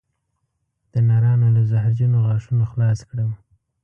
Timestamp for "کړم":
3.09-3.31